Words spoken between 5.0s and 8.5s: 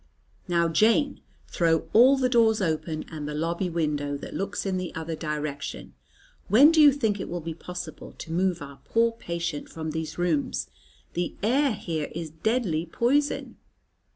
direction. When do you think it will be possible to